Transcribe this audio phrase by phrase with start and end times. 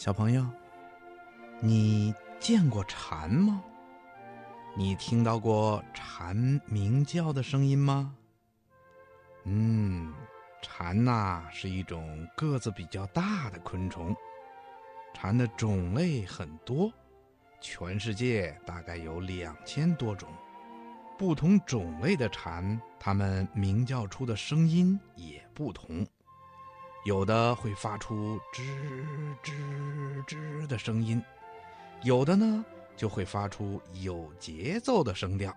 [0.00, 0.46] 小朋友，
[1.60, 3.62] 你见过蝉吗？
[4.74, 8.16] 你听到过蝉鸣叫的声音吗？
[9.44, 10.10] 嗯，
[10.62, 14.16] 蝉呐是一种个子比较大的昆虫，
[15.12, 16.90] 蝉的种类很多，
[17.60, 20.30] 全世界大概有两千多种。
[21.18, 26.06] 不同种类的蝉，它们鸣叫出的声音也不同。
[27.04, 28.62] 有的会发出吱
[29.42, 31.22] 吱吱的声音，
[32.02, 32.62] 有的呢
[32.94, 35.54] 就会发出有节奏的声调。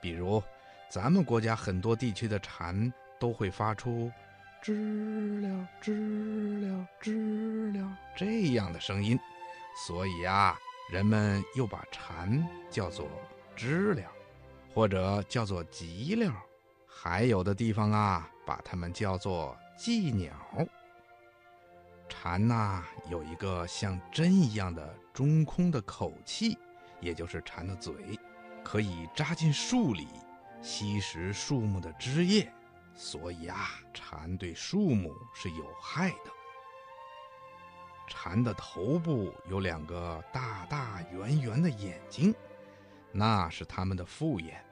[0.00, 0.40] 比如，
[0.88, 4.08] 咱们国家很多地区的蝉都会发出
[4.62, 9.18] 知了知了知了这样的声音，
[9.84, 10.56] 所以啊，
[10.92, 13.08] 人们又把蝉叫做
[13.56, 14.02] 知了，
[14.72, 16.32] 或者叫做吉了。
[16.86, 19.56] 还有的地方啊，把它们叫做。
[19.76, 20.32] 寄鸟，
[22.08, 26.56] 蝉呐有一个像针一样的中空的口器，
[26.98, 28.18] 也就是蝉的嘴，
[28.64, 30.08] 可以扎进树里
[30.62, 32.50] 吸食树木的枝叶，
[32.94, 36.30] 所以啊，蝉对树木是有害的。
[38.08, 42.34] 蝉的头部有两个大大圆圆的眼睛，
[43.12, 44.64] 那是它们的复眼，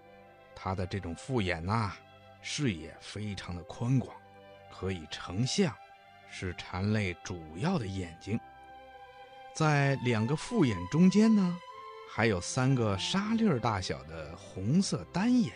[0.57, 1.93] 它的这种复眼呐，
[2.41, 4.17] 视野非常的宽广。
[4.77, 5.73] 可以成像，
[6.29, 8.39] 是蝉类主要的眼睛。
[9.55, 11.57] 在两个复眼中间呢，
[12.13, 15.53] 还有三个沙粒儿大小的红色单眼。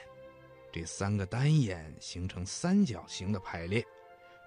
[0.73, 3.85] 这三个单眼形成三角形的排列，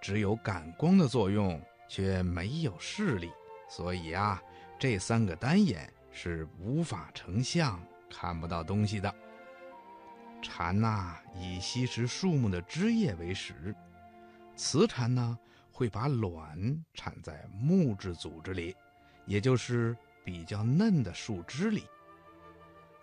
[0.01, 3.29] 只有感光的作用，却没有视力，
[3.68, 4.41] 所以啊，
[4.79, 9.13] 这三个单眼是无法成像，看不到东西的。
[10.41, 13.75] 蝉呐，以吸食树木的枝叶为食。
[14.61, 15.35] 雌蝉呢，
[15.72, 18.75] 会把卵产在木质组织里，
[19.25, 21.83] 也就是比较嫩的树枝里。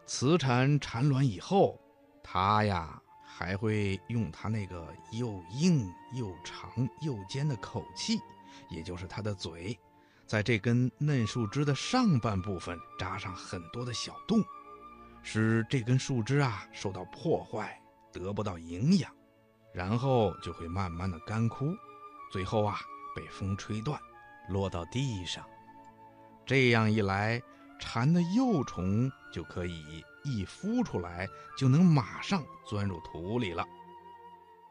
[0.06, 1.76] 雌蝉产卵以后，
[2.22, 6.70] 它呀还会用它那个又硬又长
[7.00, 8.20] 又尖的口器，
[8.70, 9.76] 也就是它的嘴，
[10.28, 14.40] 在这根嫩树枝的上半部分扎上很多的小洞，
[15.24, 17.82] 使这根树枝啊受到破坏，
[18.12, 19.12] 得不到营养。
[19.72, 21.76] 然后就会慢慢的干枯，
[22.30, 22.78] 最后啊
[23.14, 24.00] 被风吹断，
[24.48, 25.44] 落到地上。
[26.46, 27.42] 这样一来，
[27.78, 33.64] 蝉的幼虫就可以一孵出来就能马上钻入土里了。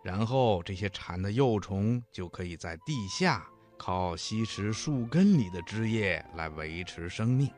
[0.03, 3.45] 然后这些蝉的幼虫就可以在地下
[3.77, 7.51] 靠吸食树根里的汁液来维持生命。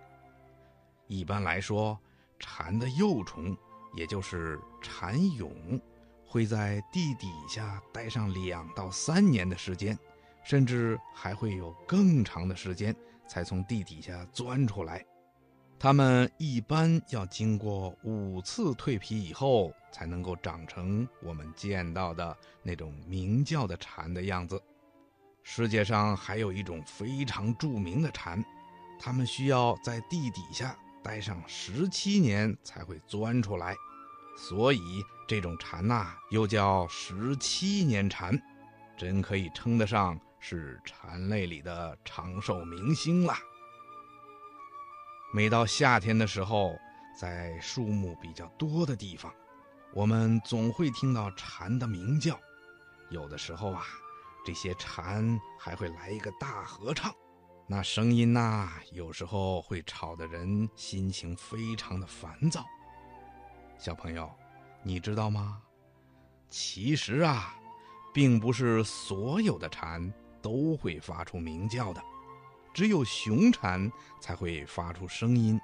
[1.08, 1.98] 一般来说，
[2.40, 3.56] 蝉的幼虫，
[3.96, 5.80] 也就是蝉蛹。
[6.30, 9.98] 会在地底下待上两到三年的时间，
[10.44, 12.96] 甚至还会有更长的时间
[13.28, 15.04] 才从地底下钻出来。
[15.80, 24.62] 它们一般要经过五次蜕皮以后，才能够长成我们见到的那种鸣叫的蝉的样子。
[25.42, 28.44] 世界上还有一种非常著名的蝉，
[29.00, 33.76] 它们需要在地底下待上十七年才会钻出来。
[34.42, 38.42] 所以这种蝉呐，又叫十七年蝉，
[38.98, 43.34] 真可以称得上是蝉类里的长寿明星了。
[45.34, 46.74] 每到夏天的时候，
[47.20, 49.32] 在树木比较多的地方，
[49.94, 52.40] 我们总会听到蝉的鸣叫。
[53.10, 53.84] 有的时候啊，
[54.46, 57.14] 这些蝉还会来一个大合唱，
[57.68, 62.64] 那声音呐，有时候会吵得人心情非常的烦躁。
[63.80, 64.30] 小朋友，
[64.84, 65.62] 你知道吗？
[66.50, 67.56] 其实啊，
[68.14, 72.04] 并不是所有的蝉都会发出鸣叫的，
[72.74, 73.90] 只有雄蝉
[74.20, 75.58] 才会发出声音。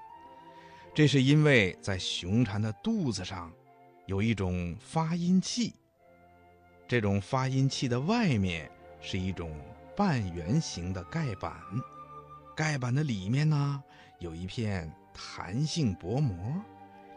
[0.94, 3.52] 这是因为在雄蝉的肚子上
[4.06, 5.76] 有一种发音器，
[6.88, 8.72] 这种发音器的外面
[9.02, 9.60] 是一种
[9.94, 11.54] 半圆形的盖板，
[12.56, 13.84] 盖板的里面呢
[14.20, 16.38] 有一片弹性薄膜，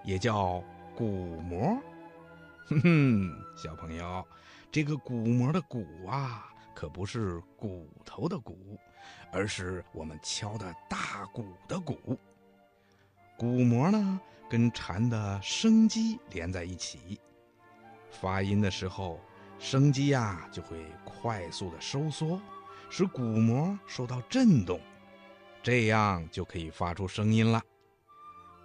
[0.03, 0.61] 也叫。
[0.99, 1.81] 鼓膜，
[2.67, 4.27] 哼哼，小朋友，
[4.73, 8.77] 这个鼓膜的“鼓”啊，可不是骨头的“骨”，
[9.31, 12.19] 而是我们敲的大鼓的“鼓”。
[13.39, 17.21] 鼓膜呢，跟蝉的声肌连在一起，
[18.11, 19.21] 发音的时候，
[19.61, 22.41] 声肌呀就会快速的收缩，
[22.91, 24.81] 使鼓膜受到震动，
[25.62, 27.62] 这样就可以发出声音了。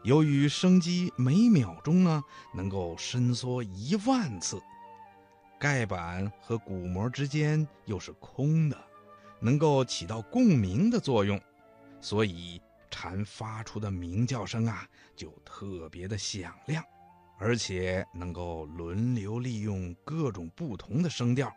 [0.03, 2.23] 由于声肌每秒钟呢
[2.53, 4.61] 能够伸缩一万次，
[5.59, 8.77] 盖板和鼓膜之间又是空的，
[9.39, 11.39] 能够起到共鸣的作用，
[11.99, 12.61] 所以。
[12.95, 16.83] 蝉发出的鸣叫声啊，就特别的响亮，
[17.39, 21.51] 而且能够轮流利用各种不同的声调，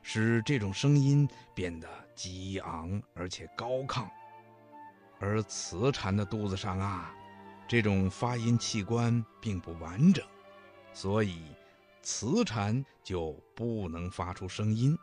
[0.00, 4.06] 使这种声音变得激昂而且高亢。
[5.18, 7.12] 而雌蝉的肚子上啊，
[7.68, 10.24] 这种发音器官并不完整，
[10.92, 11.42] 所以
[12.02, 14.96] 雌蝉就不能发出声音。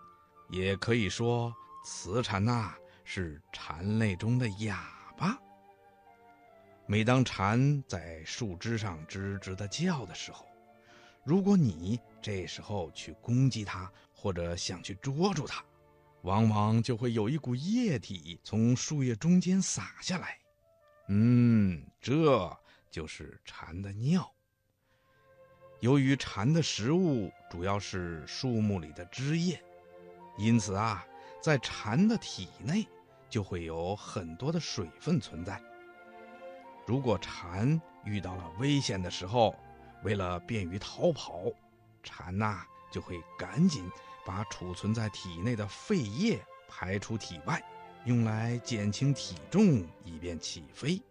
[0.50, 2.74] 也可以说，雌蝉呐
[3.04, 4.88] 是蝉类中的哑
[5.18, 5.38] 巴。
[6.86, 10.46] 每当蝉在树枝上吱吱的叫的时候，
[11.26, 15.64] 如果你这时候去攻击它，或者想去捉住它，
[16.22, 20.38] 往往就会有一股液体从树叶中间洒下来。
[21.16, 22.58] 嗯，这
[22.90, 24.34] 就是蝉的尿。
[25.80, 29.64] 由于蝉的食物主要是树木里的枝叶，
[30.40, 31.06] 因此啊，
[31.40, 32.88] 在蝉的体内
[33.30, 35.62] 就会有很多的水分存在。
[36.88, 39.56] 如果蝉遇到了危险的时候，
[40.02, 41.44] 为了便于逃跑，
[42.02, 43.88] 蝉呐就会赶紧
[44.26, 47.64] 把储存在体内的废液排出体外，
[48.06, 51.02] 用来减轻体重，以便起飞。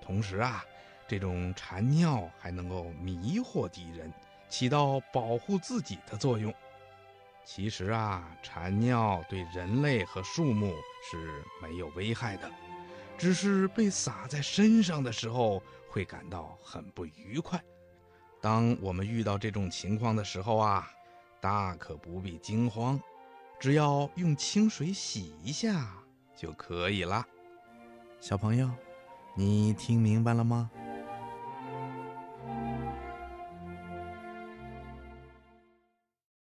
[0.00, 0.64] 同时啊，
[1.08, 4.12] 这种蝉尿还能够迷惑敌人，
[4.48, 6.54] 起到保护自己的作用。
[7.44, 10.74] 其实啊，蝉尿对人类和树木
[11.10, 12.50] 是没有危害的。
[13.18, 17.62] 只是被洒在身上的时候，会感到很不愉快。
[18.40, 20.90] 当我们遇到这种情况的时候啊，
[21.40, 22.98] 大可不必惊慌，
[23.58, 25.92] 只要用清水洗一下
[26.40, 27.26] 就可以啦。
[28.18, 28.70] 小朋友，
[29.36, 30.70] 你听明白了吗？